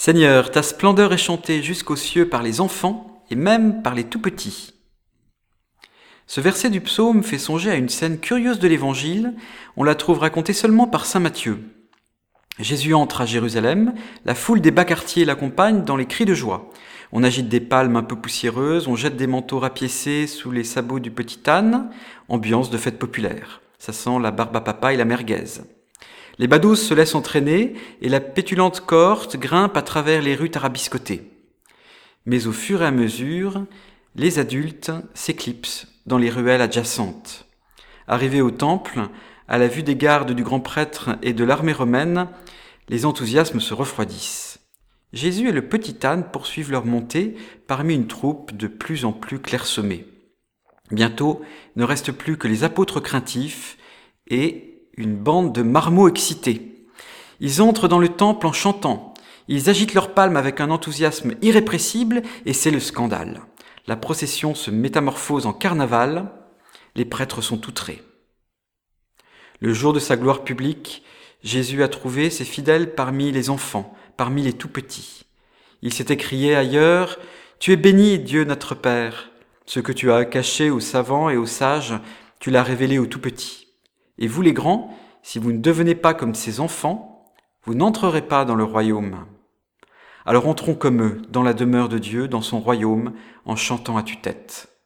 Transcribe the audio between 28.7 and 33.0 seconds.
cohorte grimpe à travers les rues tarabiscotées. Mais au fur et à